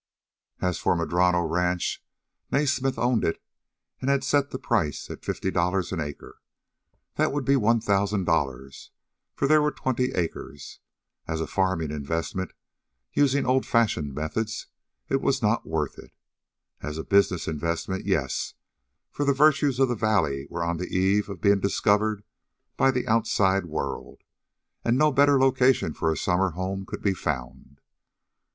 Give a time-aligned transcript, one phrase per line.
[0.61, 2.03] As for Madrono Ranch,
[2.51, 3.39] Naismith owned it
[3.99, 6.41] and had set the price at fifty dollars an acre.
[7.17, 8.89] That would be one thousand dollars,
[9.35, 10.79] for there were twenty acres.
[11.27, 12.53] As a farming investment,
[13.13, 14.65] using old fashioned methods,
[15.07, 16.15] it was not worth it.
[16.81, 18.55] As a business investment, yes;
[19.11, 22.23] for the virtues of the valley were on the eve of being discovered
[22.75, 24.23] by the outside world,
[24.83, 27.79] and no better location for a summer home could be found.